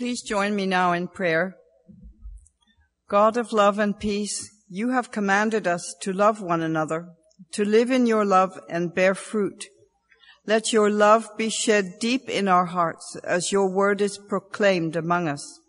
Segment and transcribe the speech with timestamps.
[0.00, 1.56] Please join me now in prayer.
[3.10, 7.10] God of love and peace, you have commanded us to love one another,
[7.52, 9.66] to live in your love and bear fruit.
[10.46, 15.28] Let your love be shed deep in our hearts as your word is proclaimed among
[15.28, 15.60] us.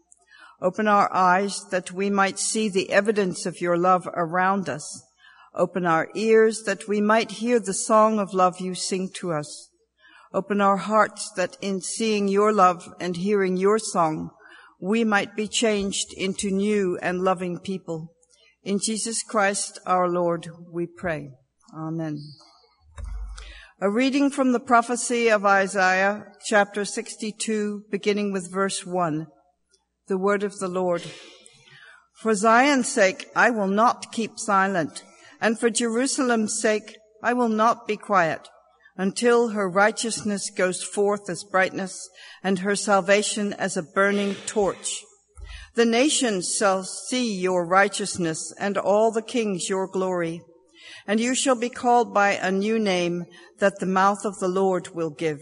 [0.61, 5.03] Open our eyes that we might see the evidence of your love around us.
[5.55, 9.70] Open our ears that we might hear the song of love you sing to us.
[10.33, 14.29] Open our hearts that in seeing your love and hearing your song,
[14.79, 18.13] we might be changed into new and loving people.
[18.63, 21.31] In Jesus Christ our Lord, we pray.
[21.77, 22.17] Amen.
[23.81, 29.27] A reading from the prophecy of Isaiah, chapter 62, beginning with verse 1.
[30.07, 31.03] The word of the Lord.
[32.21, 35.03] For Zion's sake, I will not keep silent,
[35.41, 38.47] and for Jerusalem's sake, I will not be quiet
[39.01, 42.07] until her righteousness goes forth as brightness
[42.43, 45.01] and her salvation as a burning torch.
[45.73, 50.43] The nations shall see your righteousness and all the kings your glory.
[51.07, 53.25] And you shall be called by a new name
[53.57, 55.39] that the mouth of the Lord will give.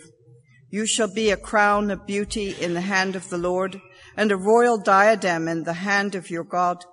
[0.69, 3.81] You shall be a crown of beauty in the hand of the Lord
[4.15, 6.85] and a royal diadem in the hand of your God.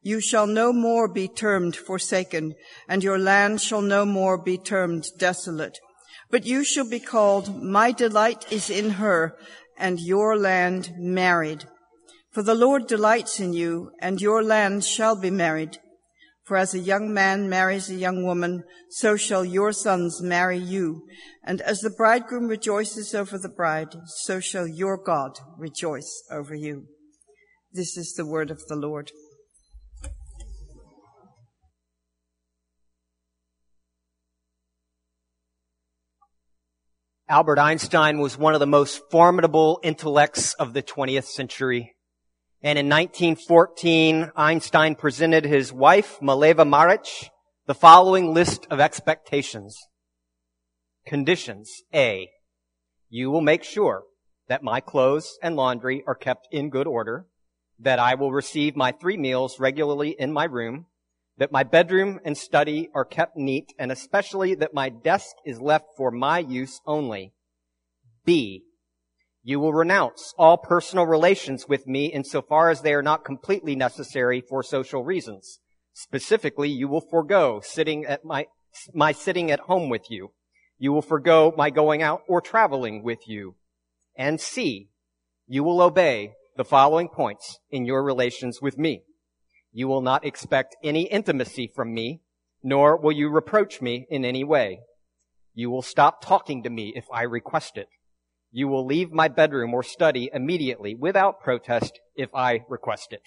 [0.00, 2.54] You shall no more be termed forsaken
[2.88, 5.80] and your land shall no more be termed desolate
[6.30, 9.36] but you shall be called, My delight is in her,
[9.78, 11.64] and your land married.
[12.32, 15.78] For the Lord delights in you, and your land shall be married.
[16.44, 21.06] For as a young man marries a young woman, so shall your sons marry you.
[21.42, 26.86] And as the bridegroom rejoices over the bride, so shall your God rejoice over you.
[27.72, 29.10] This is the word of the Lord.
[37.26, 41.96] Albert Einstein was one of the most formidable intellects of the 20th century.
[42.62, 47.30] And in 1914, Einstein presented his wife, Mileva Maric,
[47.66, 49.74] the following list of expectations.
[51.06, 51.70] Conditions.
[51.94, 52.28] A.
[53.08, 54.02] You will make sure
[54.48, 57.24] that my clothes and laundry are kept in good order,
[57.78, 60.86] that I will receive my three meals regularly in my room,
[61.38, 65.86] that my bedroom and study are kept neat, and especially that my desk is left
[65.96, 67.32] for my use only.
[68.24, 68.62] B.
[69.42, 74.40] You will renounce all personal relations with me insofar as they are not completely necessary
[74.40, 75.58] for social reasons.
[75.92, 78.46] Specifically, you will forego sitting at my,
[78.94, 80.32] my sitting at home with you.
[80.78, 83.56] You will forego my going out or traveling with you.
[84.16, 84.88] And C.
[85.46, 89.02] You will obey the following points in your relations with me.
[89.76, 92.22] You will not expect any intimacy from me,
[92.62, 94.78] nor will you reproach me in any way.
[95.52, 97.88] You will stop talking to me if I request it.
[98.52, 103.22] You will leave my bedroom or study immediately without protest if I request it.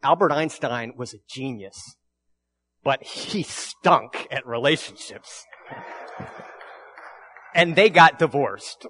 [0.00, 1.96] Albert Einstein was a genius,
[2.84, 5.44] but he stunk at relationships.
[7.52, 8.86] and they got divorced.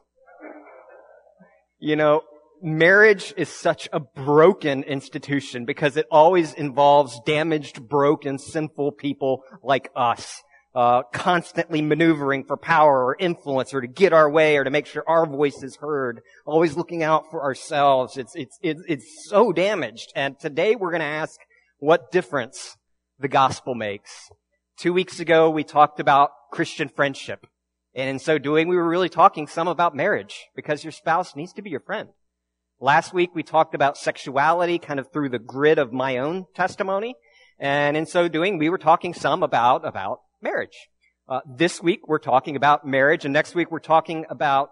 [1.78, 2.24] You know,
[2.62, 9.90] marriage is such a broken institution because it always involves damaged, broken, sinful people like
[9.94, 10.42] us.
[10.74, 14.86] Uh, constantly maneuvering for power or influence or to get our way or to make
[14.86, 16.20] sure our voice is heard.
[16.46, 18.16] Always looking out for ourselves.
[18.16, 20.12] It's, it's, it's, it's so damaged.
[20.14, 21.40] And today we're going to ask
[21.78, 22.76] what difference
[23.18, 24.30] the gospel makes.
[24.76, 27.46] Two weeks ago we talked about Christian friendship.
[27.94, 31.54] And in so doing, we were really talking some about marriage because your spouse needs
[31.54, 32.10] to be your friend.
[32.80, 37.16] Last week we talked about sexuality kind of through the grid of my own testimony.
[37.58, 40.88] And in so doing, we were talking some about, about marriage.
[41.28, 44.70] Uh, this week we're talking about marriage and next week we're talking about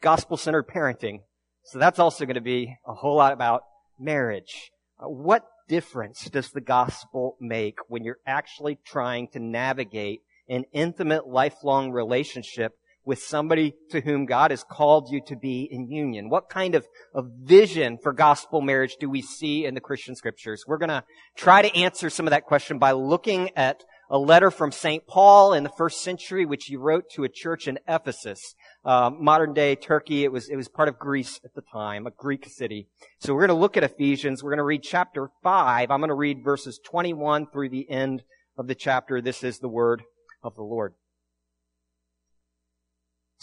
[0.00, 1.22] gospel-centered parenting.
[1.64, 3.62] So that's also going to be a whole lot about
[3.98, 4.70] marriage.
[5.00, 11.26] Uh, what difference does the gospel make when you're actually trying to navigate an intimate
[11.26, 12.74] lifelong relationship
[13.04, 16.28] with somebody to whom God has called you to be in union?
[16.28, 20.64] What kind of, of vision for gospel marriage do we see in the Christian scriptures?
[20.66, 21.04] We're gonna
[21.36, 25.06] try to answer some of that question by looking at a letter from St.
[25.06, 29.54] Paul in the first century, which he wrote to a church in Ephesus, uh, modern
[29.54, 30.24] day Turkey.
[30.24, 32.88] It was, it was part of Greece at the time, a Greek city.
[33.18, 34.42] So we're gonna look at Ephesians.
[34.42, 35.90] We're gonna read chapter 5.
[35.90, 38.22] I'm gonna read verses 21 through the end
[38.56, 39.20] of the chapter.
[39.20, 40.02] This is the word
[40.42, 40.94] of the Lord.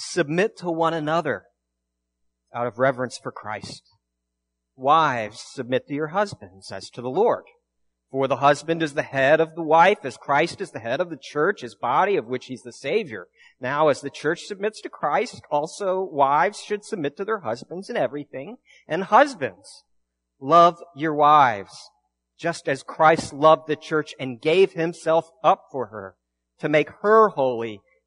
[0.04, 1.44] Submit to one another
[2.54, 3.84] out of reverence for Christ.
[4.76, 7.44] Wives, submit to your husbands as to the Lord.
[8.10, 11.12] For the husband is the head of the wife, as Christ is the head of
[11.12, 13.28] the church, his body, of which he's the Savior.
[13.60, 17.96] Now, as the church submits to Christ, also wives should submit to their husbands in
[17.96, 18.58] everything.
[18.88, 19.84] And husbands,
[20.40, 21.92] love your wives,
[22.40, 26.16] just as Christ loved the church and gave himself up for her,
[26.60, 27.82] to make her holy,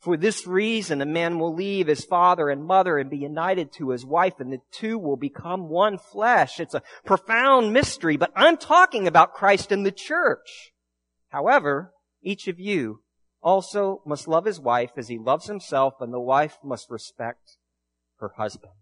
[0.00, 3.90] For this reason, a man will leave his father and mother and be united to
[3.90, 6.60] his wife, and the two will become one flesh.
[6.60, 10.72] It's a profound mystery, but I'm talking about Christ and the church.
[11.30, 13.00] However, each of you
[13.42, 17.56] also must love his wife as he loves himself, and the wife must respect
[18.18, 18.72] her husband.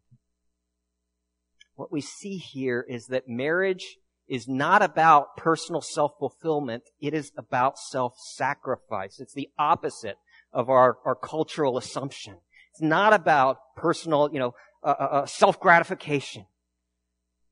[1.74, 3.96] What we see here is that marriage
[4.28, 6.84] is not about personal self-fulfillment.
[7.00, 9.20] It is about self-sacrifice.
[9.20, 10.16] It's the opposite
[10.52, 12.36] of our, our cultural assumption.
[12.72, 16.46] It's not about personal, you know, uh, uh, uh self-gratification.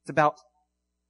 [0.02, 0.36] It's about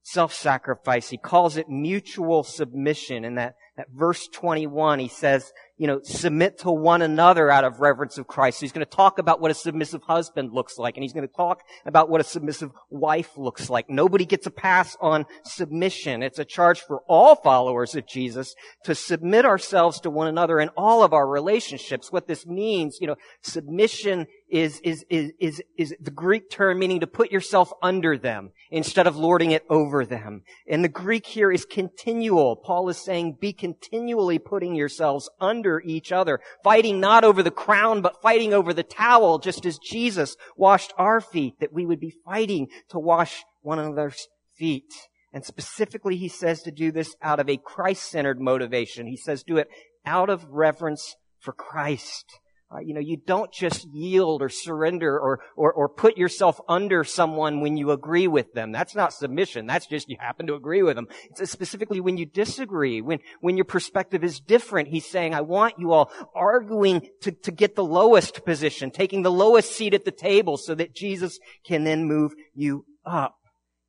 [0.03, 1.09] self-sacrifice.
[1.09, 3.25] He calls it mutual submission.
[3.25, 7.81] In that, that verse 21, he says, you know, submit to one another out of
[7.81, 8.59] reverence of Christ.
[8.59, 11.27] So he's going to talk about what a submissive husband looks like, and he's going
[11.27, 13.89] to talk about what a submissive wife looks like.
[13.89, 16.23] Nobody gets a pass on submission.
[16.23, 18.55] It's a charge for all followers of Jesus
[18.85, 22.13] to submit ourselves to one another in all of our relationships.
[22.13, 27.01] What this means, you know, submission is, is, is, is, is the Greek term meaning
[27.01, 30.43] to put yourself under them instead of lording it over them.
[30.69, 32.57] And the Greek here is continual.
[32.57, 38.03] Paul is saying be continually putting yourselves under each other, fighting not over the crown,
[38.03, 42.15] but fighting over the towel, just as Jesus washed our feet, that we would be
[42.25, 44.93] fighting to wash one another's feet.
[45.33, 49.07] And specifically, he says to do this out of a Christ-centered motivation.
[49.07, 49.69] He says do it
[50.05, 52.41] out of reverence for Christ.
[52.73, 57.03] Uh, you know, you don't just yield or surrender or, or, or put yourself under
[57.03, 58.71] someone when you agree with them.
[58.71, 59.67] That's not submission.
[59.67, 61.09] That's just you happen to agree with them.
[61.31, 64.89] It's specifically when you disagree, when, when your perspective is different.
[64.89, 69.33] He's saying, I want you all arguing to, to get the lowest position, taking the
[69.33, 73.35] lowest seat at the table so that Jesus can then move you up.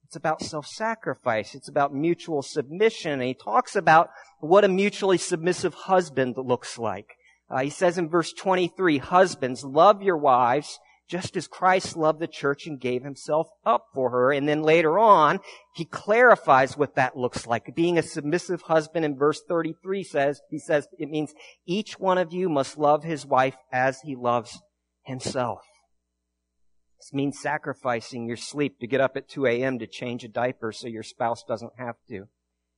[0.06, 1.54] It's about self-sacrifice.
[1.54, 3.12] It's about mutual submission.
[3.12, 7.16] And he talks about what a mutually submissive husband looks like.
[7.52, 12.28] Uh, he says in verse 23, husbands, love your wives just as Christ loved the
[12.28, 14.32] church and gave himself up for her.
[14.32, 15.42] And then later on,
[15.76, 17.76] he clarifies what that looks like.
[17.76, 21.34] Being a submissive husband in verse 33 says, he says, it means
[21.66, 24.62] each one of you must love his wife as he loves
[25.04, 25.60] himself.
[26.98, 29.80] This means sacrificing your sleep to get up at 2 a.m.
[29.80, 32.28] to change a diaper so your spouse doesn't have to.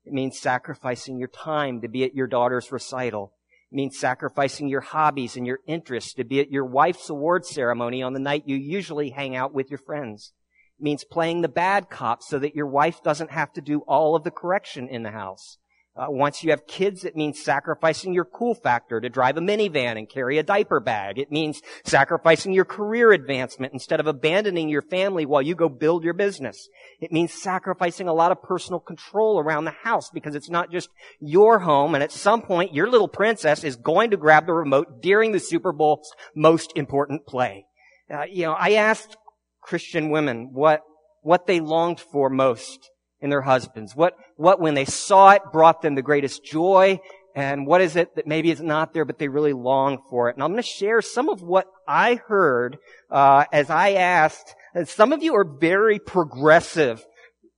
[0.06, 3.34] It means sacrificing your time to be at your daughter's recital
[3.74, 8.14] means sacrificing your hobbies and your interests to be at your wife's award ceremony on
[8.14, 10.34] the night you usually hang out with your friends.
[10.80, 14.16] It means playing the bad cop so that your wife doesn't have to do all
[14.16, 15.58] of the correction in the house.
[15.96, 19.96] Uh, once you have kids, it means sacrificing your cool factor to drive a minivan
[19.96, 21.20] and carry a diaper bag.
[21.20, 26.04] It means sacrificing your career advancement instead of abandoning your family while you go build
[26.04, 26.68] your business.
[27.00, 30.90] It means sacrificing a lot of personal control around the house because it's not just
[31.20, 35.04] your home and at some point your little princess is going to grab the remote
[35.04, 37.68] during the Super Bowl's most important play.
[38.12, 39.16] Uh, you know, I asked
[39.62, 40.82] Christian women what,
[41.22, 42.90] what they longed for most
[43.24, 43.96] in their husbands?
[43.96, 47.00] What, what when they saw it brought them the greatest joy?
[47.36, 50.36] And what is it that maybe is not there, but they really long for it?
[50.36, 52.78] And I'm going to share some of what I heard
[53.10, 54.54] uh, as I asked.
[54.76, 57.04] And some of you are very progressive,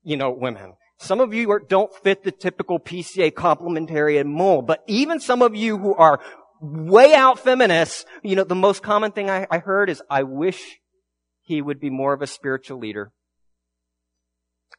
[0.04, 0.76] you know, women.
[0.98, 4.66] Some of you are, don't fit the typical PCA complementarian mold.
[4.66, 6.22] But even some of you who are
[6.62, 10.80] way out feminists, you know, the most common thing I, I heard is, "I wish
[11.42, 13.12] he would be more of a spiritual leader."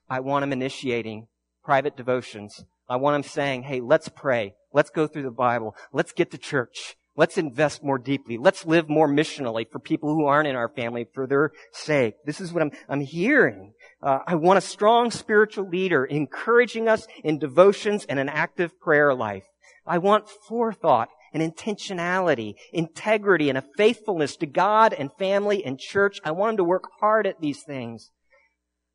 [0.09, 1.29] I want him initiating
[1.65, 2.65] private devotions.
[2.89, 4.55] I want him saying, hey, let's pray.
[4.73, 5.75] Let's go through the Bible.
[5.93, 6.97] Let's get to church.
[7.17, 8.37] Let's invest more deeply.
[8.37, 12.15] Let's live more missionally for people who aren't in our family for their sake.
[12.27, 13.73] This is what I'm, I'm hearing.
[14.03, 19.15] Uh, I want a strong spiritual leader encouraging us in devotions and an active prayer
[19.15, 19.45] life.
[19.87, 26.21] I want forethought and intentionality, integrity and a faithfulness to God and family and church.
[26.23, 28.11] I want him to work hard at these things.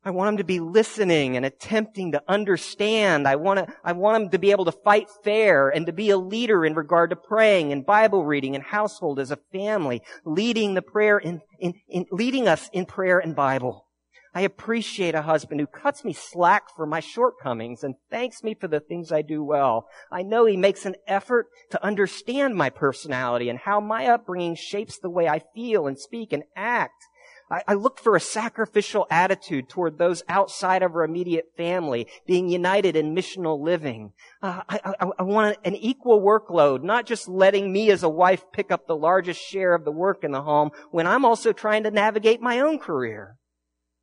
[0.04, 3.28] I want him to be listening and attempting to understand.
[3.28, 6.10] I want to, I want him to be able to fight fair and to be
[6.10, 10.74] a leader in regard to praying and Bible reading and household as a family, leading
[10.74, 13.86] the prayer in, in, in leading us in prayer and Bible.
[14.34, 18.66] I appreciate a husband who cuts me slack for my shortcomings and thanks me for
[18.66, 19.86] the things I do well.
[20.10, 24.98] I know he makes an effort to understand my personality and how my upbringing shapes
[24.98, 27.04] the way I feel and speak and act.
[27.52, 32.48] I, I look for a sacrificial attitude toward those outside of our immediate family, being
[32.48, 34.12] united in missional living.
[34.42, 38.42] Uh, I, I, I want an equal workload, not just letting me as a wife
[38.54, 41.82] pick up the largest share of the work in the home when I'm also trying
[41.82, 43.36] to navigate my own career.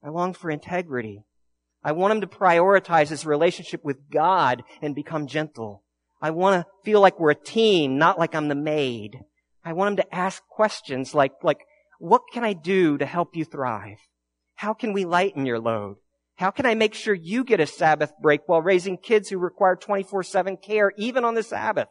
[0.03, 1.23] I long for integrity.
[1.83, 5.83] I want him to prioritize his relationship with God and become gentle.
[6.21, 9.17] I want to feel like we're a team, not like I'm the maid.
[9.65, 11.59] I want him to ask questions like, like,
[11.99, 13.99] what can I do to help you thrive?
[14.55, 15.97] How can we lighten your load?
[16.35, 19.75] How can I make sure you get a Sabbath break while raising kids who require
[19.75, 21.89] 24-7 care even on the Sabbath?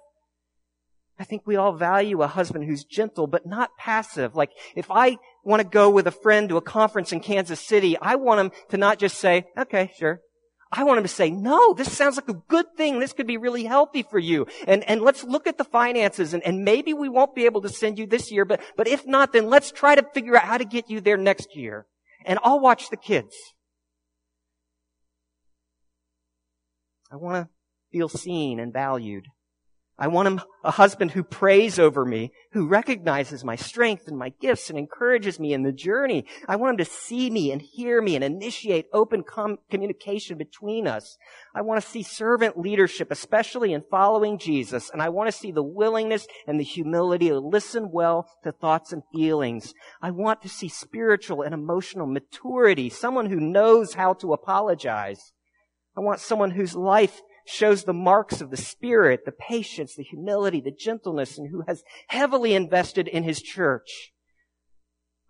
[1.19, 4.35] I think we all value a husband who's gentle but not passive.
[4.35, 7.99] Like if I want to go with a friend to a conference in Kansas City,
[8.01, 10.21] I want him to not just say, okay, sure.
[10.71, 13.01] I want him to say, no, this sounds like a good thing.
[13.01, 14.47] This could be really healthy for you.
[14.67, 17.71] And, and let's look at the finances and, and maybe we won't be able to
[17.71, 20.59] send you this year, but, but if not, then let's try to figure out how
[20.59, 21.87] to get you there next year.
[22.27, 23.35] And I'll watch the kids.
[27.11, 27.51] I want to
[27.91, 29.25] feel seen and valued.
[30.01, 34.71] I want a husband who prays over me, who recognizes my strength and my gifts
[34.71, 36.25] and encourages me in the journey.
[36.47, 40.87] I want him to see me and hear me and initiate open com- communication between
[40.87, 41.19] us.
[41.53, 44.89] I want to see servant leadership, especially in following Jesus.
[44.89, 48.93] And I want to see the willingness and the humility to listen well to thoughts
[48.93, 49.75] and feelings.
[50.01, 55.33] I want to see spiritual and emotional maturity, someone who knows how to apologize.
[55.97, 60.61] I want someone whose life shows the marks of the Spirit, the patience, the humility,
[60.61, 64.13] the gentleness, and who has heavily invested in his church.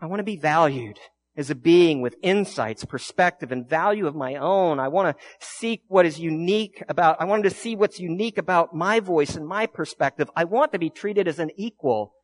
[0.01, 0.99] I want to be valued
[1.37, 4.81] as a being with insights, perspective, and value of my own.
[4.81, 8.75] I want to seek what is unique about, I want to see what's unique about
[8.75, 10.29] my voice and my perspective.
[10.35, 12.15] I want to be treated as an equal.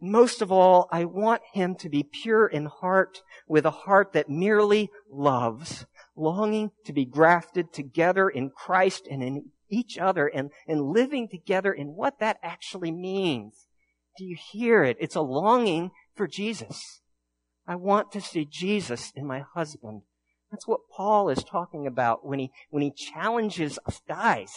[0.00, 4.28] Most of all, I want him to be pure in heart with a heart that
[4.28, 5.86] merely loves
[6.20, 11.72] longing to be grafted together in Christ and in each other and, and living together
[11.72, 13.66] in what that actually means.
[14.18, 14.96] Do you hear it?
[15.00, 17.00] It's a longing for Jesus.
[17.66, 20.02] I want to see Jesus in my husband.
[20.50, 24.52] That's what Paul is talking about when he, when he challenges us guys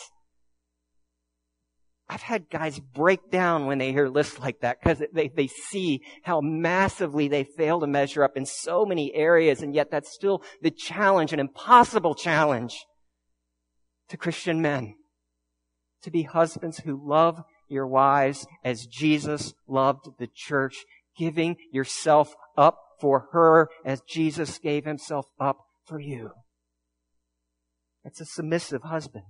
[2.09, 6.01] I've had guys break down when they hear lists like that because they, they see
[6.23, 10.43] how massively they fail to measure up in so many areas, and yet that's still
[10.61, 12.85] the challenge, an impossible challenge
[14.09, 14.95] to Christian men.
[16.03, 20.83] To be husbands who love your wives as Jesus loved the church,
[21.17, 26.31] giving yourself up for her as Jesus gave himself up for you.
[28.03, 29.23] It's a submissive husband.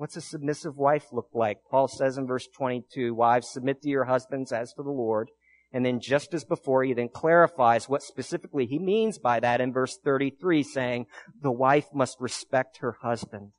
[0.00, 1.58] What's a submissive wife look like?
[1.70, 5.28] Paul says in verse 22, wives submit to your husbands as to the Lord.
[5.74, 9.74] And then just as before, he then clarifies what specifically he means by that in
[9.74, 11.04] verse 33, saying,
[11.42, 13.50] the wife must respect her husband.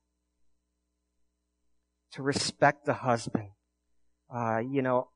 [2.13, 3.49] To respect the husband.
[4.35, 5.09] Uh, you know,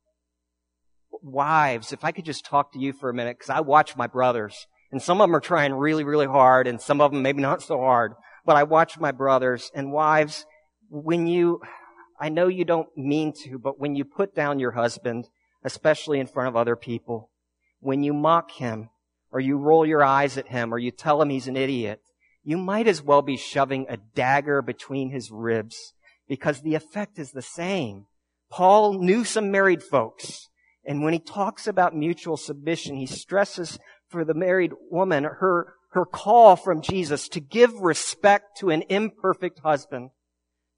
[1.24, 4.06] wives, if I could just talk to you for a minute, because I watch my
[4.06, 7.42] brothers, and some of them are trying really, really hard, and some of them maybe
[7.42, 8.14] not so hard,
[8.46, 10.46] but I watch my brothers, and wives,
[11.04, 11.62] when you,
[12.20, 15.28] I know you don't mean to, but when you put down your husband,
[15.64, 17.30] especially in front of other people,
[17.80, 18.90] when you mock him,
[19.32, 22.00] or you roll your eyes at him, or you tell him he's an idiot,
[22.44, 25.94] you might as well be shoving a dagger between his ribs,
[26.30, 28.06] because the effect is the same.
[28.50, 30.48] Paul knew some married folks,
[30.86, 36.06] and when he talks about mutual submission, he stresses for the married woman her, her
[36.06, 40.12] call from Jesus to give respect to an imperfect husband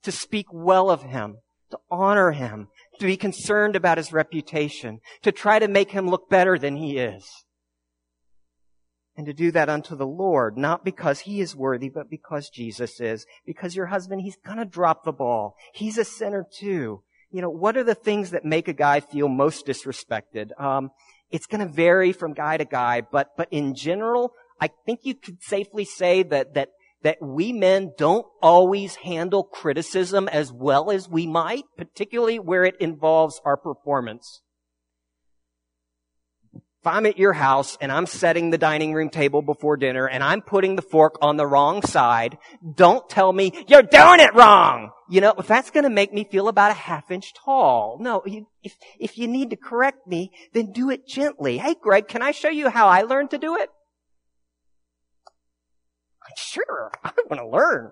[0.02, 1.38] to speak well of him,
[1.70, 6.28] to honor him, to be concerned about his reputation, to try to make him look
[6.28, 7.28] better than he is.
[9.16, 13.00] And to do that unto the Lord, not because he is worthy, but because Jesus
[13.00, 13.26] is.
[13.44, 15.56] Because your husband, he's gonna drop the ball.
[15.74, 17.02] He's a sinner too.
[17.30, 20.58] You know, what are the things that make a guy feel most disrespected?
[20.60, 20.90] Um,
[21.30, 25.42] it's gonna vary from guy to guy, but, but in general, I think you could
[25.42, 26.70] safely say that, that
[27.02, 32.76] that we men don't always handle criticism as well as we might, particularly where it
[32.80, 34.42] involves our performance.
[36.80, 40.22] If I'm at your house and I'm setting the dining room table before dinner and
[40.22, 42.38] I'm putting the fork on the wrong side,
[42.76, 44.92] don't tell me, you're doing it wrong!
[45.10, 47.98] You know, if that's gonna make me feel about a half inch tall.
[48.00, 51.58] No, you, if, if you need to correct me, then do it gently.
[51.58, 53.70] Hey Greg, can I show you how I learned to do it?
[56.36, 57.90] Sure, I want to learn.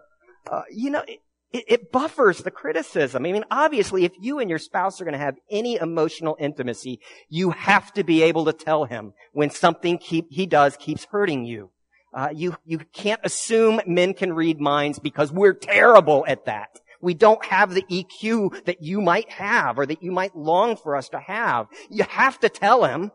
[0.51, 1.21] Uh, you know, it,
[1.53, 3.25] it, it buffers the criticism.
[3.25, 7.01] I mean, obviously, if you and your spouse are going to have any emotional intimacy,
[7.29, 11.45] you have to be able to tell him when something keep, he does keeps hurting
[11.45, 11.71] you.
[12.15, 16.81] Uh, you, you can't assume men can read minds because we're terrible at that.
[17.01, 20.97] We don't have the EQ that you might have or that you might long for
[20.97, 21.67] us to have.
[21.91, 23.13] You have to tell him.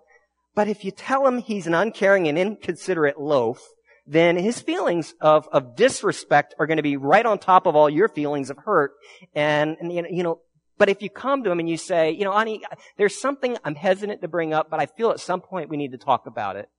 [0.54, 3.64] But if you tell him he's an uncaring and inconsiderate loaf,
[4.06, 7.90] then his feelings of, of disrespect are going to be right on top of all
[7.90, 8.94] your feelings of hurt.
[9.36, 10.40] And, and you know,
[10.78, 12.64] but if you come to him and you say, you know, honey,
[12.98, 15.92] there's something I'm hesitant to bring up, but I feel at some point we need
[15.92, 16.70] to talk about it.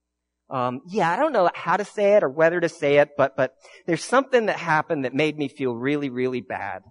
[0.50, 3.36] Um, yeah, I don't know how to say it or whether to say it, but
[3.36, 3.54] but
[3.86, 6.82] there's something that happened that made me feel really, really bad.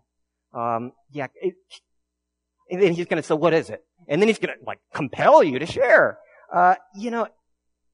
[0.54, 1.54] Um, yeah, it,
[2.72, 4.80] and then he's going to say, "What is it?" And then he's going to like
[4.94, 6.18] compel you to share.
[6.52, 7.28] Uh, you know,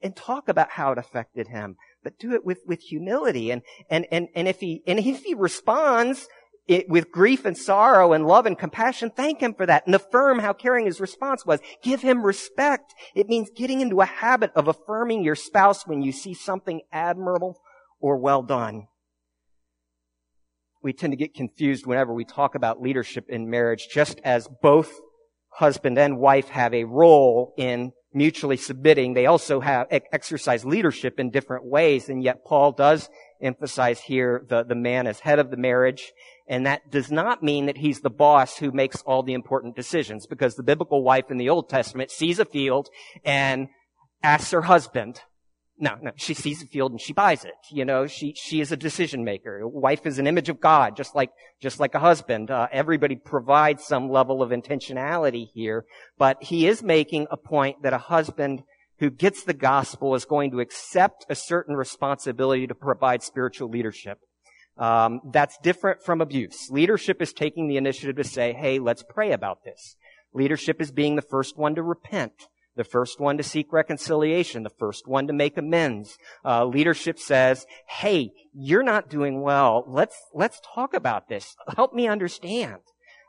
[0.01, 1.75] and talk about how it affected him
[2.07, 3.51] but do it with, with humility.
[3.51, 6.29] And, and, and, and if he, and if he responds
[6.65, 10.39] it, with grief and sorrow and love and compassion, thank him for that and affirm
[10.39, 11.59] how caring his response was.
[11.83, 12.93] Give him respect.
[13.13, 17.59] It means getting into a habit of affirming your spouse when you see something admirable
[17.99, 18.87] or well done.
[20.81, 24.93] We tend to get confused whenever we talk about leadership in marriage, just as both
[25.55, 29.13] husband and wife have a role in mutually submitting.
[29.13, 33.09] They also have exercise leadership in different ways, and yet Paul does
[33.41, 36.11] emphasize here the, the man as head of the marriage.
[36.47, 40.25] And that does not mean that he's the boss who makes all the important decisions,
[40.25, 42.89] because the biblical wife in the Old Testament sees a field
[43.23, 43.67] and
[44.23, 45.21] asks her husband,
[45.79, 47.53] no, no, she sees a field and she buys it.
[47.71, 49.67] You know, she, she is a decision maker.
[49.67, 51.29] Wife is an image of God, just like,
[51.61, 52.49] just like a husband.
[52.49, 55.85] Uh, everybody provides some level of intentionality here,
[56.17, 58.63] but he is making a point that a husband
[58.99, 64.19] who gets the gospel is going to accept a certain responsibility to provide spiritual leadership.
[64.77, 66.69] Um, that's different from abuse.
[66.69, 69.95] Leadership is taking the initiative to say, hey, let's pray about this.
[70.33, 74.69] Leadership is being the first one to repent the first one to seek reconciliation, the
[74.69, 76.17] first one to make amends.
[76.45, 79.83] Uh, leadership says, "Hey, you're not doing well.
[79.87, 81.55] Let's let's talk about this.
[81.75, 82.79] Help me understand."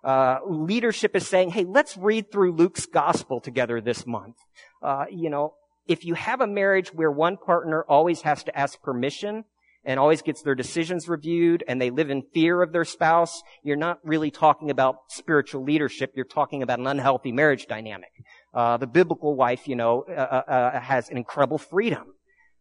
[0.04, 4.36] Uh, leadership is saying, "Hey, let's read through Luke's gospel together this month."
[4.80, 5.54] Uh, you know,
[5.88, 9.44] if you have a marriage where one partner always has to ask permission
[9.84, 13.76] and always gets their decisions reviewed and they live in fear of their spouse, you're
[13.76, 16.12] not really talking about spiritual leadership.
[16.14, 18.10] You're talking about an unhealthy marriage dynamic.
[18.54, 22.14] Uh, the biblical wife, you know, uh, uh, uh, has an incredible freedom.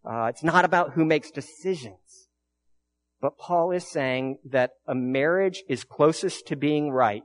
[0.06, 2.28] Uh, it's not about who makes decisions.
[3.20, 7.24] But Paul is saying that a marriage is closest to being right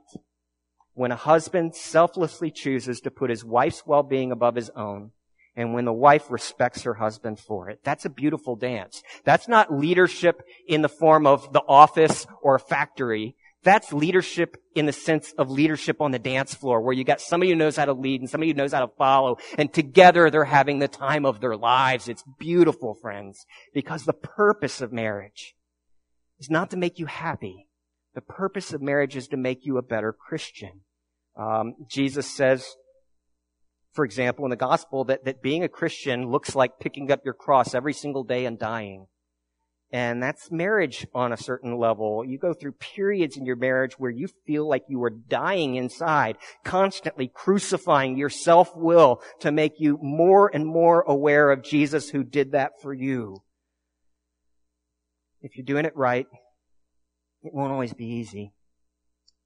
[0.93, 5.11] when a husband selflessly chooses to put his wife's well-being above his own
[5.55, 7.79] and when the wife respects her husband for it.
[7.83, 9.03] That's a beautiful dance.
[9.23, 13.35] That's not leadership in the form of the office or a factory.
[13.63, 17.51] That's leadership in the sense of leadership on the dance floor, where you got somebody
[17.51, 20.43] who knows how to lead and somebody who knows how to follow, and together they're
[20.43, 22.09] having the time of their lives.
[22.09, 25.55] It's beautiful, friends, because the purpose of marriage
[26.39, 27.67] is not to make you happy.
[28.15, 30.81] The purpose of marriage is to make you a better Christian.
[31.37, 32.75] Um, Jesus says,
[33.93, 37.33] for example, in the gospel, that, that being a Christian looks like picking up your
[37.33, 39.07] cross every single day and dying.
[39.93, 42.25] And that's marriage on a certain level.
[42.25, 46.39] You go through periods in your marriage where you feel like you are dying inside,
[46.65, 52.53] constantly crucifying your self-will to make you more and more aware of Jesus who did
[52.53, 53.43] that for you.
[55.43, 56.25] If you're doing it right,
[57.43, 58.51] it won't always be easy.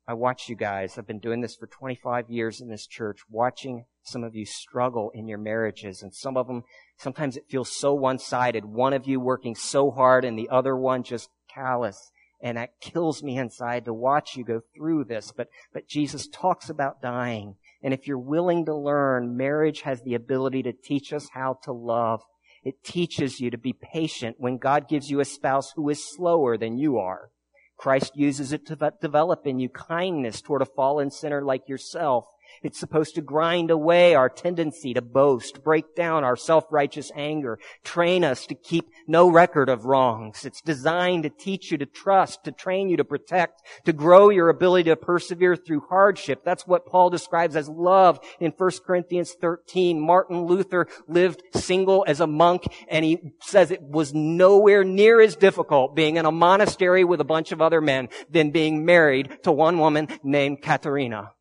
[0.10, 0.98] I watch you guys.
[0.98, 5.12] I've been doing this for 25 years in this church, watching some of you struggle
[5.14, 6.02] in your marriages.
[6.02, 6.64] And some of them,
[6.98, 8.64] sometimes it feels so one-sided.
[8.64, 12.12] One of you working so hard and the other one just callous.
[12.42, 15.34] And that kills me inside to watch you go through this.
[15.36, 17.56] But, but Jesus talks about dying.
[17.84, 21.74] And if you're willing to learn, marriage has the ability to teach us how to
[21.74, 22.22] love.
[22.64, 26.58] It teaches you to be patient when God gives you a spouse who is slower
[26.58, 27.30] than you are.
[27.78, 32.26] Christ uses it to develop in you kindness toward a fallen sinner like yourself.
[32.64, 38.24] It's supposed to grind away our tendency to boast, break down our self-righteous anger, train
[38.24, 40.46] us to keep no record of wrongs.
[40.46, 44.50] It's designed to teach you to trust, to train you to protect, to grow your
[44.50, 46.44] ability to persevere through hardship.
[46.44, 50.00] That's what Paul describes as love in 1 Corinthians 13.
[50.00, 55.36] Martin Luther lived single as a monk and he says it was nowhere near as
[55.36, 59.52] difficult being in a monastery with a bunch of other men than being married to
[59.52, 61.32] one woman named Katharina.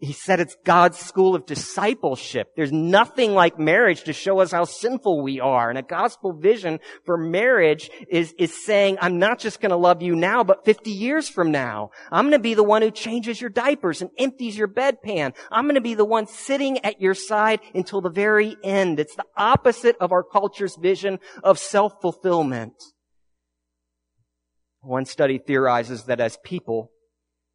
[0.00, 2.48] He said it's God's school of discipleship.
[2.56, 5.68] There's nothing like marriage to show us how sinful we are.
[5.68, 10.00] And a gospel vision for marriage is, is saying, I'm not just going to love
[10.00, 11.90] you now, but 50 years from now.
[12.10, 15.34] I'm going to be the one who changes your diapers and empties your bedpan.
[15.52, 19.00] I'm going to be the one sitting at your side until the very end.
[19.00, 22.72] It's the opposite of our culture's vision of self-fulfillment.
[24.80, 26.90] One study theorizes that as people,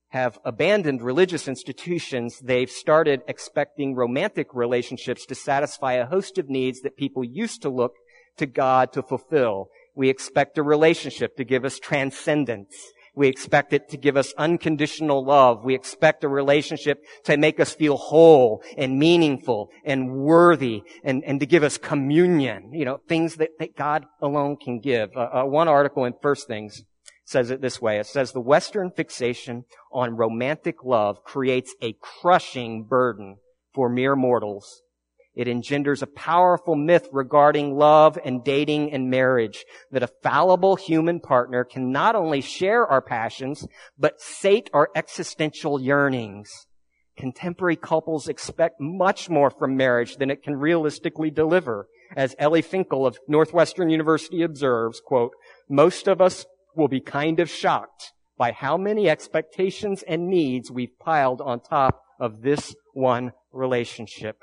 [0.10, 6.82] have abandoned religious institutions, they've started expecting romantic relationships to satisfy a host of needs
[6.82, 7.94] that people used to look
[8.38, 9.70] to God to fulfill.
[9.96, 12.76] We expect a relationship to give us transcendence.
[13.16, 15.64] We expect it to give us unconditional love.
[15.64, 21.40] We expect a relationship to make us feel whole and meaningful and worthy and, and
[21.40, 22.74] to give us communion.
[22.74, 25.12] You know, things that, that God alone can give.
[25.16, 26.84] Uh, uh, one article in First Things
[27.26, 28.00] says it this way.
[28.00, 33.38] It says the Western fixation on romantic love creates a crushing burden
[33.74, 34.84] for mere mortals.
[35.36, 41.20] It engenders a powerful myth regarding love and dating and marriage that a fallible human
[41.20, 46.68] partner can not only share our passions, but sate our existential yearnings.
[47.18, 51.88] Contemporary couples expect much more from marriage than it can realistically deliver.
[52.16, 55.32] As Ellie Finkel of Northwestern University observes, quote,
[55.68, 56.46] most of us
[56.78, 62.02] will be kind of shocked by how many expectations and needs we've piled on top
[62.20, 64.38] of this one relationship.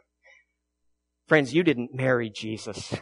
[1.26, 2.94] Friends, you didn't marry Jesus.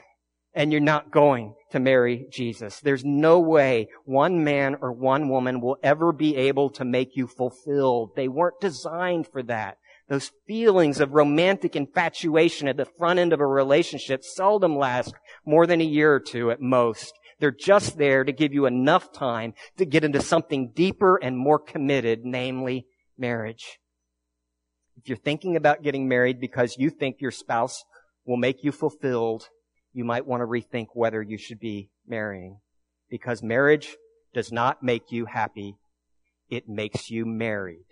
[0.53, 2.81] And you're not going to marry Jesus.
[2.81, 7.29] There's no way one man or one woman will ever be able to make you
[7.29, 8.11] fulfilled.
[8.17, 9.77] They weren't designed for that.
[10.09, 15.15] Those feelings of romantic infatuation at the front end of a relationship seldom last
[15.47, 17.13] more than a year or two at most.
[17.41, 21.59] They're just there to give you enough time to get into something deeper and more
[21.59, 22.87] committed, namely
[23.19, 23.79] marriage.
[24.99, 27.83] If you're thinking about getting married because you think your spouse
[28.27, 29.49] will make you fulfilled,
[29.95, 32.61] you might want to rethink whether you should be marrying.
[33.09, 33.97] Because marriage
[34.35, 35.77] does not make you happy.
[36.51, 37.87] It makes you married.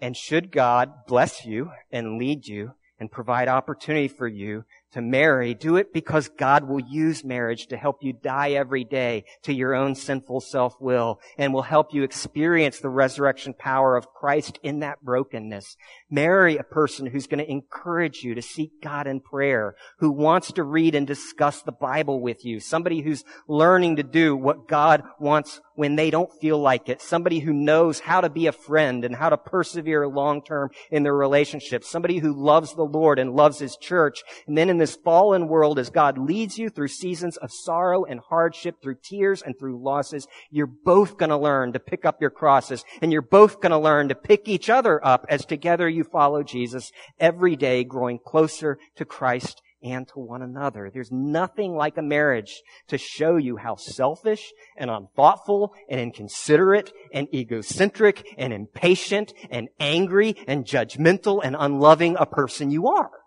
[0.00, 5.54] And should God bless you and lead you and provide opportunity for you to marry,
[5.54, 9.74] do it because God will use marriage to help you die every day to your
[9.74, 15.02] own sinful self-will and will help you experience the resurrection power of Christ in that
[15.02, 15.76] brokenness.
[16.10, 20.52] Marry a person who's going to encourage you to seek God in prayer, who wants
[20.52, 25.02] to read and discuss the Bible with you, somebody who's learning to do what God
[25.18, 29.04] wants when they don't feel like it, somebody who knows how to be a friend
[29.04, 33.34] and how to persevere long term in their relationship, somebody who loves the Lord and
[33.34, 37.36] loves His church, and then in this fallen world as God leads you through seasons
[37.36, 42.04] of sorrow and hardship, through tears and through losses, you're both gonna learn to pick
[42.04, 45.88] up your crosses and you're both gonna learn to pick each other up as together
[45.88, 46.90] you follow Jesus
[47.20, 50.90] every day growing closer to Christ and to one another.
[50.92, 57.32] There's nothing like a marriage to show you how selfish and unthoughtful and inconsiderate and
[57.32, 63.21] egocentric and impatient and angry and judgmental and unloving a person you are.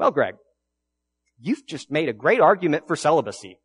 [0.00, 0.36] Well, Greg,
[1.38, 3.58] you've just made a great argument for celibacy.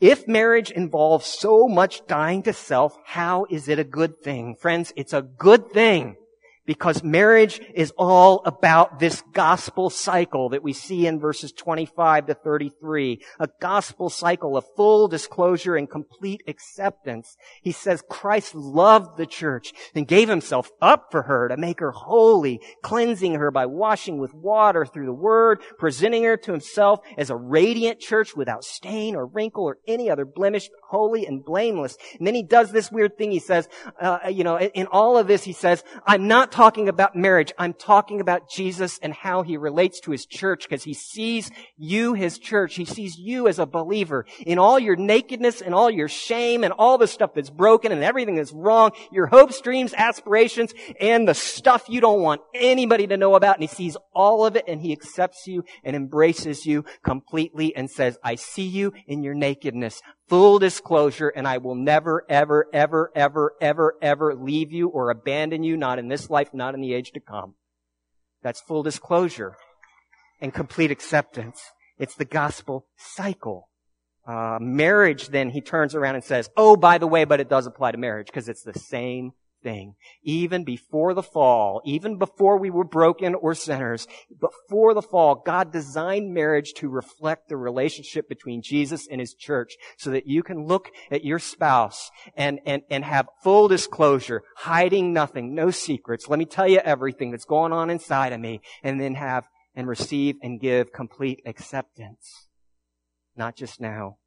[0.00, 4.56] If marriage involves so much dying to self, how is it a good thing?
[4.56, 6.16] Friends, it's a good thing
[6.66, 12.34] because marriage is all about this gospel cycle that we see in verses 25 to
[12.34, 13.24] 33.
[13.40, 17.36] A gospel cycle of full disclosure and complete acceptance.
[17.62, 21.92] He says Christ loved the church and gave himself up for her to make her
[21.92, 27.30] holy, cleansing her by washing with water through the word, presenting her to himself as
[27.30, 31.96] a radiant church without stain or wrinkle or any other blemish, holy and blameless.
[32.18, 33.30] And then he does this weird thing.
[33.30, 33.68] He says,
[34.00, 37.52] uh, you know, in all of this, he says, I'm not talking about marriage.
[37.58, 42.14] I'm talking about Jesus and how he relates to his church because he sees you,
[42.14, 42.74] his church.
[42.74, 46.72] He sees you as a believer in all your nakedness and all your shame and
[46.72, 51.34] all the stuff that's broken and everything that's wrong, your hopes, dreams, aspirations, and the
[51.34, 53.56] stuff you don't want anybody to know about.
[53.56, 57.88] And he sees all of it and he accepts you and embraces you completely and
[57.88, 63.10] says, I see you in your nakedness full disclosure, and I will never, ever, ever,
[63.16, 66.94] ever, ever, ever leave you or abandon you, not in this life, not in the
[66.94, 67.54] age to come.
[68.40, 69.56] That's full disclosure
[70.40, 71.60] and complete acceptance.
[71.98, 73.68] It's the gospel cycle.
[74.24, 77.66] Uh, marriage, then he turns around and says, oh, by the way, but it does
[77.66, 79.94] apply to marriage because it's the same thing.
[80.22, 84.06] Even before the fall, even before we were broken or sinners,
[84.40, 89.74] before the fall, God designed marriage to reflect the relationship between Jesus and his church
[89.96, 95.12] so that you can look at your spouse and, and, and have full disclosure, hiding
[95.12, 96.28] nothing, no secrets.
[96.28, 99.44] Let me tell you everything that's going on inside of me and then have
[99.74, 102.48] and receive and give complete acceptance.
[103.36, 104.18] Not just now,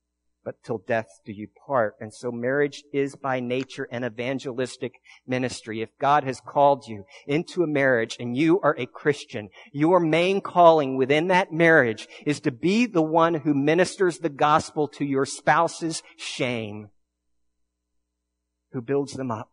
[0.43, 1.95] but till death do you part.
[1.99, 4.93] And so marriage is by nature an evangelistic
[5.25, 5.81] ministry.
[5.81, 10.41] If God has called you into a marriage and you are a Christian, your main
[10.41, 15.25] calling within that marriage is to be the one who ministers the gospel to your
[15.25, 16.89] spouse's shame,
[18.71, 19.49] who builds them up,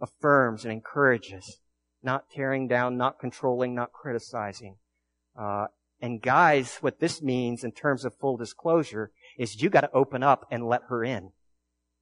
[0.00, 1.58] affirms and encourages,
[2.02, 4.76] not tearing down, not controlling, not criticizing.
[5.38, 5.66] Uh,
[6.00, 10.22] and guys, what this means in terms of full disclosure is you got to open
[10.22, 11.30] up and let her in.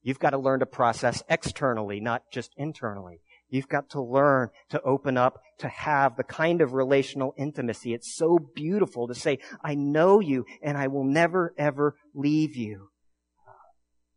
[0.03, 3.21] You've got to learn to process externally, not just internally.
[3.49, 7.95] You've got to learn to open up, to have the kind of relational intimacy.
[7.95, 12.89] It's so beautiful to say, I know you and I will never ever leave you.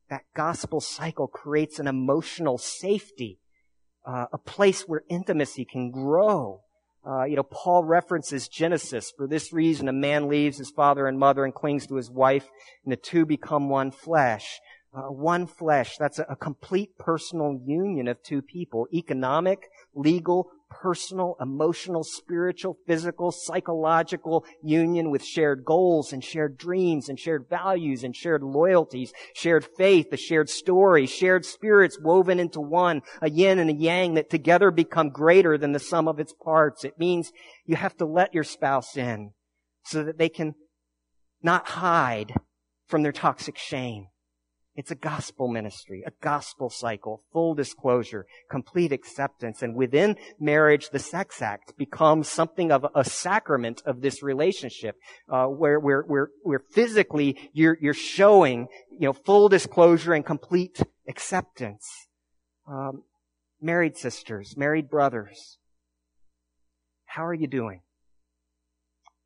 [0.10, 3.40] That gospel cycle creates an emotional safety,
[4.06, 6.62] uh, a place where intimacy can grow.
[7.06, 9.12] Uh, you know, Paul references Genesis.
[9.16, 12.48] For this reason, a man leaves his father and mother and clings to his wife,
[12.84, 14.60] and the two become one flesh.
[14.94, 15.98] Uh, one flesh.
[15.98, 18.88] That's a, a complete personal union of two people.
[18.94, 27.20] Economic, legal, personal, emotional, spiritual, physical, psychological union with shared goals and shared dreams and
[27.20, 33.02] shared values and shared loyalties, shared faith, a shared story, shared spirits woven into one,
[33.22, 36.84] a yin and a yang that together become greater than the sum of its parts.
[36.84, 37.32] It means
[37.66, 39.32] you have to let your spouse in
[39.86, 40.56] so that they can
[41.42, 42.34] not hide
[42.88, 44.08] from their toxic shame.
[44.76, 49.62] It's a gospel ministry, a gospel cycle, full disclosure, complete acceptance.
[49.62, 54.96] And within marriage, the sex act becomes something of a sacrament of this relationship,
[55.28, 60.82] uh, where, where, where, where physically you're, you're showing, you know, full disclosure and complete
[61.08, 61.86] acceptance.
[62.68, 63.04] Um,
[63.62, 65.58] married sisters, married brothers,
[67.06, 67.82] how are you doing?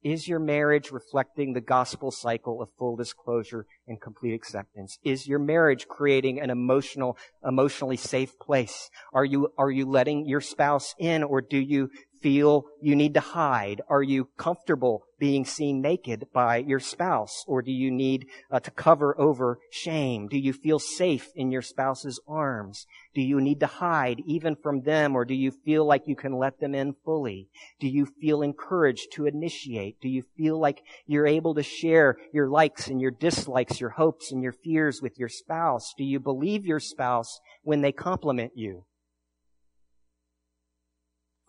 [0.03, 4.99] Is your marriage reflecting the gospel cycle of full disclosure and complete acceptance?
[5.03, 8.89] Is your marriage creating an emotional, emotionally safe place?
[9.13, 11.89] Are you, are you letting your spouse in or do you
[12.23, 13.81] feel you need to hide?
[13.89, 17.43] Are you comfortable being seen naked by your spouse?
[17.47, 20.29] Or do you need uh, to cover over shame?
[20.29, 22.87] Do you feel safe in your spouse's arms?
[23.13, 25.15] Do you need to hide even from them?
[25.15, 27.49] Or do you feel like you can let them in fully?
[27.79, 29.99] Do you feel encouraged to initiate?
[30.01, 34.31] Do you feel like you're able to share your likes and your dislikes, your hopes
[34.31, 35.93] and your fears with your spouse?
[35.97, 38.85] Do you believe your spouse when they compliment you?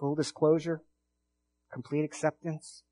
[0.01, 0.83] Full disclosure?
[1.73, 2.83] Complete acceptance?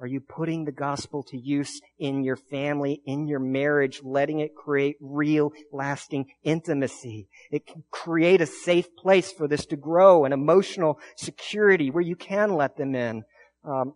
[0.00, 4.54] Are you putting the gospel to use in your family, in your marriage, letting it
[4.54, 7.28] create real, lasting intimacy?
[7.50, 12.16] It can create a safe place for this to grow, an emotional security where you
[12.16, 13.22] can let them in.
[13.64, 13.94] Um,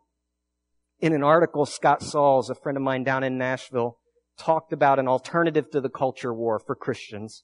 [1.00, 3.98] in an article, Scott Sauls, a friend of mine down in Nashville,
[4.38, 7.42] talked about an alternative to the culture war for Christians.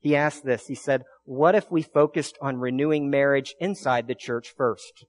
[0.00, 0.66] He asked this.
[0.66, 5.04] He said, what if we focused on renewing marriage inside the church first?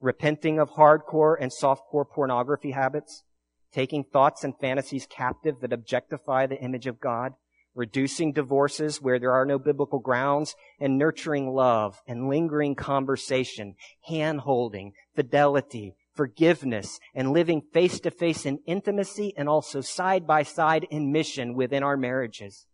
[0.00, 3.24] Repenting of hardcore and softcore pornography habits?
[3.72, 7.32] Taking thoughts and fantasies captive that objectify the image of God?
[7.74, 14.40] Reducing divorces where there are no biblical grounds and nurturing love and lingering conversation, hand
[14.40, 20.86] holding, fidelity, forgiveness, and living face to face in intimacy and also side by side
[20.90, 22.66] in mission within our marriages.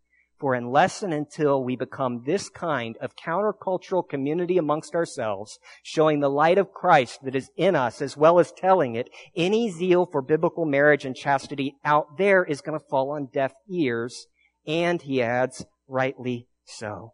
[0.43, 6.29] For unless and until we become this kind of countercultural community amongst ourselves, showing the
[6.29, 10.21] light of Christ that is in us as well as telling it, any zeal for
[10.21, 14.27] biblical marriage and chastity out there is going to fall on deaf ears.
[14.67, 17.13] And he adds, rightly so.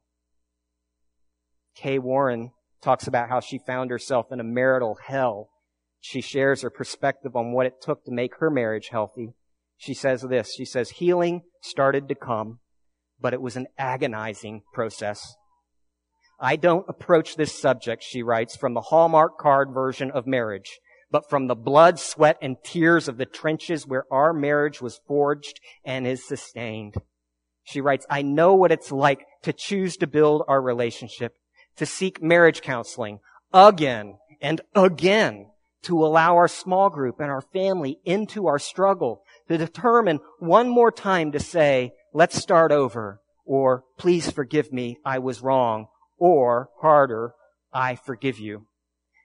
[1.77, 5.51] Kay Warren talks about how she found herself in a marital hell.
[6.01, 9.35] She shares her perspective on what it took to make her marriage healthy.
[9.77, 12.61] She says this, she says, healing started to come
[13.21, 15.35] but it was an agonizing process.
[16.41, 20.79] I don't approach this subject, she writes, from the Hallmark card version of marriage,
[21.11, 25.59] but from the blood, sweat, and tears of the trenches where our marriage was forged
[25.85, 26.95] and is sustained.
[27.65, 31.35] She writes, I know what it's like to choose to build our relationship,
[31.77, 33.19] to seek marriage counseling
[33.53, 35.51] again and again,
[35.83, 40.93] to allow our small group and our family into our struggle, to determine one more
[40.93, 45.87] time to say, let's start over, or please forgive me, I was wrong,
[46.19, 47.33] or harder,
[47.73, 48.67] I forgive you.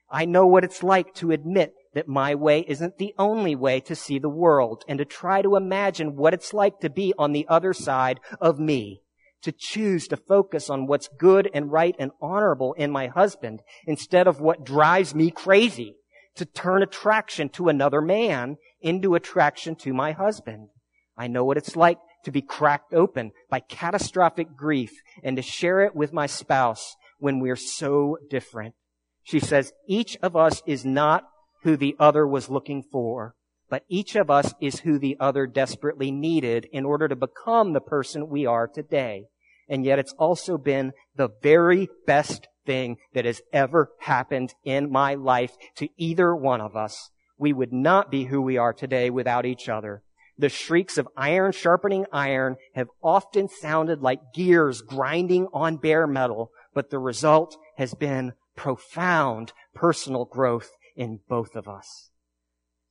[0.08, 3.96] I know what it's like to admit that my way isn't the only way to
[3.96, 7.48] see the world and to try to imagine what it's like to be on the
[7.48, 9.00] other side of me.
[9.42, 14.28] To choose to focus on what's good and right and honorable in my husband instead
[14.28, 15.96] of what drives me crazy.
[16.36, 20.68] To turn attraction to another man into attraction to my husband.
[21.16, 25.80] I know what it's like to be cracked open by catastrophic grief and to share
[25.80, 28.74] it with my spouse when we're so different.
[29.22, 31.24] She says, each of us is not
[31.62, 33.34] who the other was looking for,
[33.70, 37.80] but each of us is who the other desperately needed in order to become the
[37.80, 39.24] person we are today.
[39.68, 45.14] And yet it's also been the very best thing that has ever happened in my
[45.14, 47.10] life to either one of us.
[47.38, 50.02] We would not be who we are today without each other.
[50.36, 56.50] The shrieks of iron sharpening iron have often sounded like gears grinding on bare metal,
[56.74, 62.10] but the result has been profound personal growth in both of us.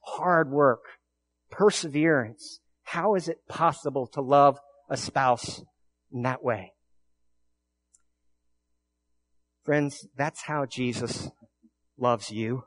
[0.06, 0.82] Hard work,
[1.51, 2.60] perseverance.
[2.84, 5.63] How is it possible to love a spouse
[6.12, 6.73] in that way?
[9.63, 11.29] Friends, that's how Jesus
[11.97, 12.65] loves you.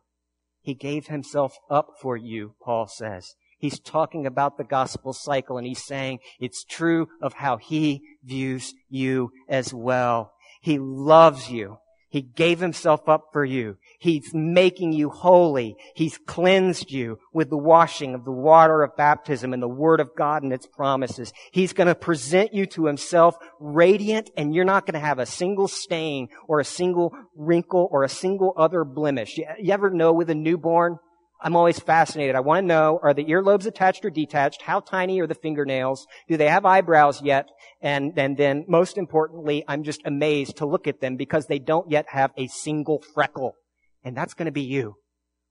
[0.62, 3.34] He gave himself up for you, Paul says.
[3.58, 8.74] He's talking about the gospel cycle and he's saying it's true of how he views
[8.88, 10.32] you as well.
[10.60, 11.78] He loves you.
[12.08, 13.76] He gave himself up for you.
[13.98, 15.76] He's making you holy.
[15.94, 20.14] He's cleansed you with the washing of the water of baptism and the word of
[20.16, 21.32] God and its promises.
[21.52, 25.26] He's going to present you to himself radiant and you're not going to have a
[25.26, 29.36] single stain or a single wrinkle or a single other blemish.
[29.36, 30.98] You, ever know with a newborn?
[31.40, 32.34] I'm always fascinated.
[32.34, 34.62] I want to know, are the earlobes attached or detached?
[34.62, 36.06] How tiny are the fingernails?
[36.28, 37.48] Do they have eyebrows yet?
[37.82, 41.90] And, and then most importantly, I'm just amazed to look at them because they don't
[41.90, 43.54] yet have a single freckle.
[44.02, 44.96] And that's going to be you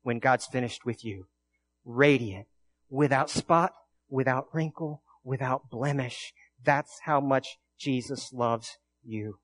[0.02, 1.26] when God's finished with you.
[1.84, 2.48] Radiant,
[2.90, 3.72] without spot,
[4.10, 6.34] without wrinkle, without blemish.
[6.64, 9.36] That's how much Jesus loves you.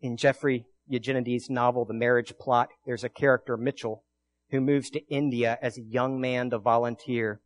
[0.00, 4.04] In Jeffrey Eugenides' novel, The Marriage Plot, there's a character, Mitchell,
[4.50, 7.40] who moves to India as a young man to volunteer.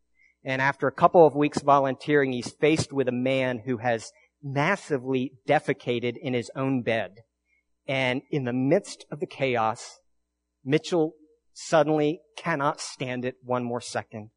[0.44, 5.32] And after a couple of weeks volunteering, he's faced with a man who has massively
[5.48, 7.18] defecated in his own bed.
[7.86, 10.00] And in the midst of the chaos,
[10.64, 11.12] Mitchell
[11.52, 14.30] suddenly cannot stand it one more second.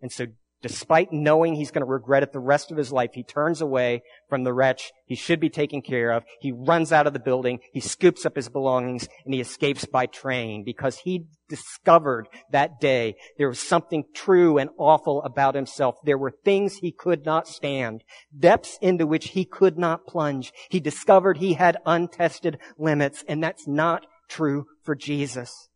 [0.00, 0.26] And so
[0.62, 4.02] despite knowing he's going to regret it the rest of his life, he turns away
[4.28, 6.24] from the wretch he should be taken care of.
[6.40, 10.06] He runs out of the building, he scoops up his belongings, and he escapes by
[10.06, 15.96] train because he discovered that day there was something true and awful about himself.
[16.04, 18.04] There were things he could not stand,
[18.36, 20.52] depths into which he could not plunge.
[20.70, 25.68] He discovered he had untested limits, and that's not true for Jesus.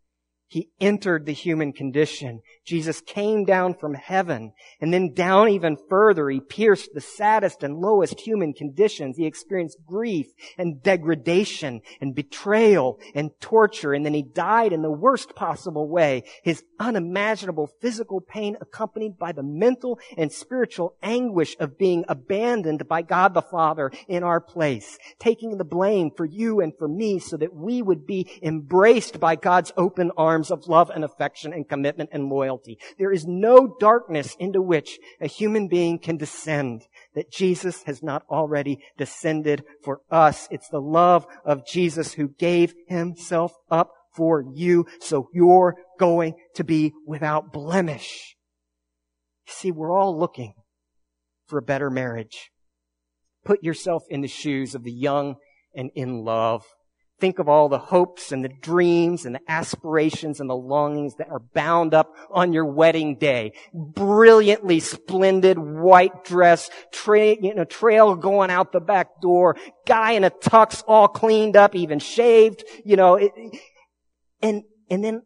[0.48, 2.40] He entered the human condition.
[2.64, 6.30] Jesus came down from heaven and then down even further.
[6.30, 9.16] He pierced the saddest and lowest human conditions.
[9.16, 13.92] He experienced grief and degradation and betrayal and torture.
[13.92, 16.22] And then he died in the worst possible way.
[16.44, 23.02] His unimaginable physical pain accompanied by the mental and spiritual anguish of being abandoned by
[23.02, 27.36] God the Father in our place, taking the blame for you and for me so
[27.36, 31.66] that we would be embraced by God's open arms arms of love and affection and
[31.66, 32.78] commitment and loyalty.
[32.98, 36.82] There is no darkness into which a human being can descend
[37.14, 40.46] that Jesus has not already descended for us.
[40.50, 46.64] It's the love of Jesus who gave himself up for you so you're going to
[46.64, 48.36] be without blemish.
[49.46, 50.52] See, we're all looking
[51.46, 52.50] for a better marriage.
[53.42, 55.36] Put yourself in the shoes of the young
[55.74, 56.62] and in love.
[57.18, 61.30] Think of all the hopes and the dreams and the aspirations and the longings that
[61.30, 63.52] are bound up on your wedding day.
[63.72, 70.24] Brilliantly splendid white dress, tra- you know, trail going out the back door, guy in
[70.24, 73.32] a tux all cleaned up, even shaved, you know, it,
[74.42, 75.22] and, and then,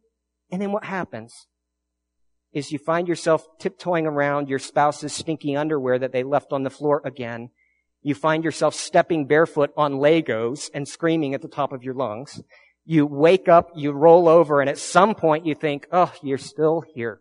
[0.52, 1.34] and then what happens?
[2.52, 6.70] Is you find yourself tiptoeing around your spouse's stinky underwear that they left on the
[6.70, 7.50] floor again
[8.02, 12.42] you find yourself stepping barefoot on Legos and screaming at the top of your lungs.
[12.84, 16.82] You wake up, you roll over, and at some point you think, oh, you're still
[16.94, 17.20] here.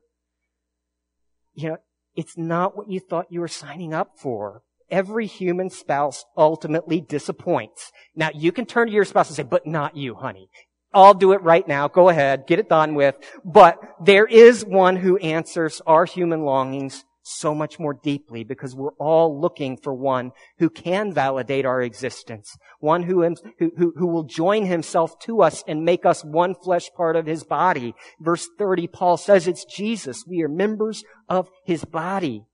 [1.54, 1.78] You know,
[2.16, 4.62] it's not what you thought you were signing up for.
[4.90, 7.92] Every human spouse ultimately disappoints.
[8.16, 10.50] Now you can turn to your spouse and say, but not you, honey.
[10.94, 11.88] I'll do it right now.
[11.88, 12.48] Go ahead.
[12.48, 13.16] Get it done with.
[13.46, 18.94] But there is one who answers our human longings so much more deeply because we're
[18.94, 24.66] all looking for one who can validate our existence, one who, who, who, will join
[24.66, 27.94] himself to us and make us one flesh part of his body.
[28.20, 30.24] Verse 30, Paul says it's Jesus.
[30.28, 32.46] We are members of his body.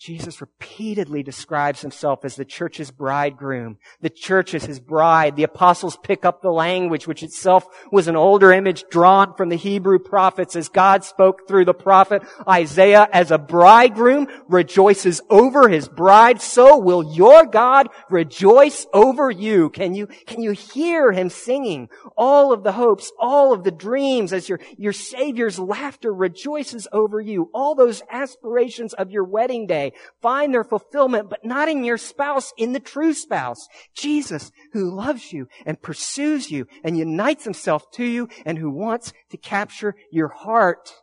[0.00, 3.76] Jesus repeatedly describes himself as the church's bridegroom.
[4.00, 5.36] The church is his bride.
[5.36, 9.56] The apostles pick up the language, which itself was an older image drawn from the
[9.56, 15.86] Hebrew prophets as God spoke through the prophet Isaiah as a bridegroom rejoices over his
[15.86, 16.40] bride.
[16.40, 19.68] So will your God rejoice over you.
[19.68, 24.32] Can you, can you hear him singing all of the hopes, all of the dreams
[24.32, 27.50] as your, your Savior's laughter rejoices over you?
[27.52, 29.89] All those aspirations of your wedding day
[30.20, 33.68] find their fulfillment, but not in your spouse, in the true spouse.
[33.96, 39.12] Jesus, who loves you and pursues you and unites himself to you and who wants
[39.30, 40.94] to capture your heart.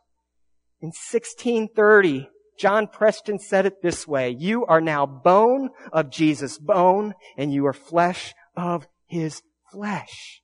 [0.80, 2.28] In 1630,
[2.58, 7.66] John Preston said it this way, you are now bone of Jesus' bone and you
[7.66, 10.42] are flesh of his flesh.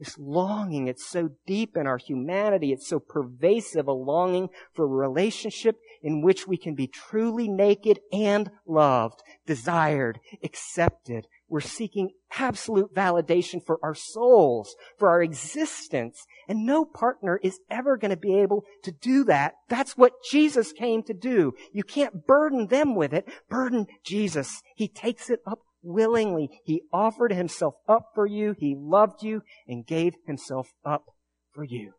[0.00, 4.88] This longing, it's so deep in our humanity, it's so pervasive, a longing for a
[4.88, 11.26] relationship in which we can be truly naked and loved, desired, accepted.
[11.50, 16.24] We're seeking absolute validation for our souls, for our existence.
[16.48, 19.54] And no partner is ever going to be able to do that.
[19.68, 21.52] That's what Jesus came to do.
[21.74, 23.28] You can't burden them with it.
[23.50, 24.62] Burden Jesus.
[24.74, 26.60] He takes it up willingly.
[26.64, 28.54] He offered himself up for you.
[28.58, 31.06] He loved you and gave himself up
[31.52, 31.92] for you.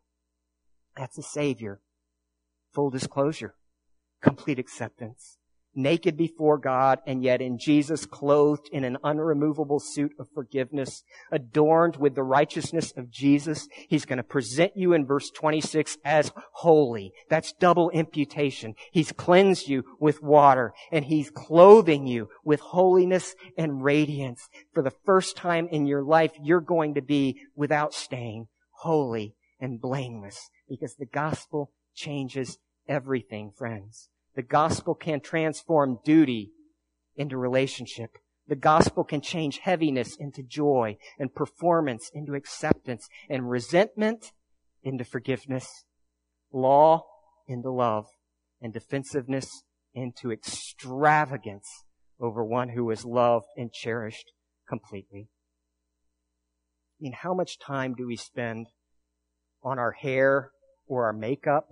[0.96, 1.80] That's a savior.
[2.72, 3.54] Full disclosure
[4.22, 5.36] complete acceptance.
[5.74, 11.96] Naked before God and yet in Jesus clothed in an unremovable suit of forgiveness, adorned
[11.96, 13.68] with the righteousness of Jesus.
[13.88, 17.12] He's going to present you in verse 26 as holy.
[17.30, 18.74] That's double imputation.
[18.90, 24.48] He's cleansed you with water and he's clothing you with holiness and radiance.
[24.74, 29.80] For the first time in your life, you're going to be without stain, holy and
[29.80, 32.58] blameless because the gospel changes
[32.88, 34.08] everything, friends.
[34.34, 36.52] The gospel can transform duty
[37.16, 38.10] into relationship.
[38.48, 44.32] The gospel can change heaviness into joy and performance into acceptance and resentment
[44.82, 45.84] into forgiveness,
[46.52, 47.04] law
[47.46, 48.06] into love,
[48.60, 49.62] and defensiveness
[49.94, 51.68] into extravagance
[52.18, 54.32] over one who is loved and cherished
[54.68, 55.28] completely.
[56.98, 58.68] I mean, how much time do we spend
[59.62, 60.50] on our hair
[60.86, 61.68] or our makeup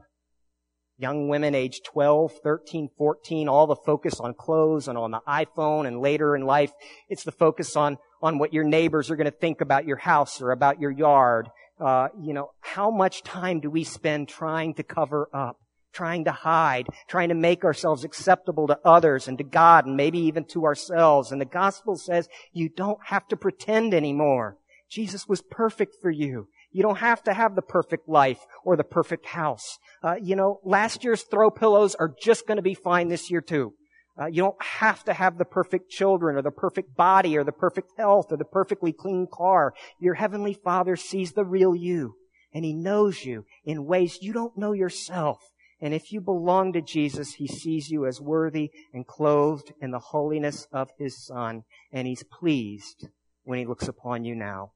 [1.00, 5.86] young women age 12, 13, 14, all the focus on clothes and on the iPhone
[5.86, 6.72] and later in life,
[7.08, 10.42] it's the focus on, on what your neighbors are going to think about your house
[10.42, 11.48] or about your yard.
[11.80, 15.56] Uh, you know, how much time do we spend trying to cover up,
[15.94, 20.18] trying to hide, trying to make ourselves acceptable to others and to God and maybe
[20.18, 21.32] even to ourselves?
[21.32, 24.58] And the gospel says you don't have to pretend anymore.
[24.90, 26.48] Jesus was perfect for you.
[26.72, 29.78] You don't have to have the perfect life or the perfect house.
[30.02, 33.40] Uh, you know, last year's throw pillows are just going to be fine this year
[33.40, 33.74] too.
[34.20, 37.52] Uh, you don't have to have the perfect children or the perfect body or the
[37.52, 39.72] perfect health or the perfectly clean car.
[39.98, 42.16] Your heavenly father sees the real you
[42.52, 45.38] and he knows you in ways you don't know yourself.
[45.80, 49.98] And if you belong to Jesus, he sees you as worthy and clothed in the
[49.98, 51.62] holiness of his son.
[51.90, 53.08] And he's pleased
[53.44, 54.72] when he looks upon you now.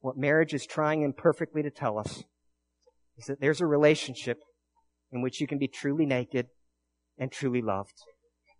[0.00, 2.22] What marriage is trying imperfectly to tell us
[3.16, 4.38] is that there's a relationship
[5.10, 6.46] in which you can be truly naked
[7.18, 7.94] and truly loved.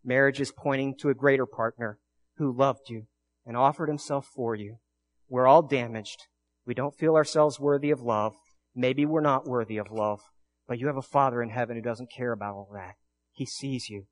[0.05, 1.99] Marriage is pointing to a greater partner
[2.39, 3.07] who loved you
[3.47, 4.79] and offered himself for you.
[5.29, 6.27] We're all damaged.
[6.67, 8.35] We don't feel ourselves worthy of love.
[8.75, 10.21] Maybe we're not worthy of love,
[10.67, 12.95] but you have a Father in heaven who doesn't care about all that.
[13.33, 14.05] He sees you.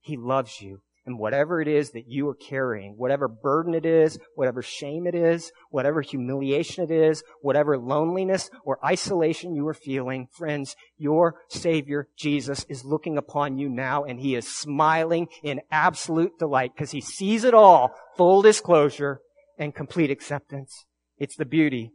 [0.00, 0.82] He loves you.
[1.06, 5.14] And whatever it is that you are carrying, whatever burden it is, whatever shame it
[5.14, 12.08] is, whatever humiliation it is, whatever loneliness or isolation you are feeling, friends, your Savior,
[12.16, 17.02] Jesus, is looking upon you now and He is smiling in absolute delight because He
[17.02, 19.20] sees it all, full disclosure
[19.58, 20.86] and complete acceptance.
[21.18, 21.92] It's the beauty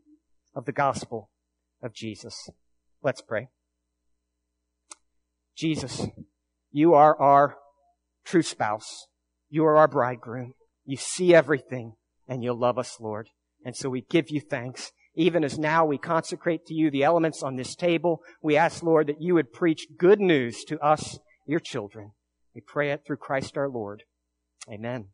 [0.56, 1.32] of the gospel
[1.82, 2.48] of Jesus.
[3.02, 3.50] Let's pray.
[5.56, 6.06] Jesus,
[6.72, 7.58] you are our
[8.30, 9.08] true spouse.
[9.50, 10.54] You are our bridegroom.
[10.86, 11.94] You see everything
[12.28, 13.30] and you love us, Lord.
[13.66, 17.44] And so we give you thanks even as now we consecrate to you the elements
[17.44, 21.60] on this table, we ask, Lord, that you would preach good news to us, your
[21.60, 22.12] children.
[22.56, 24.04] We pray it through Christ our Lord.
[24.72, 25.10] Amen.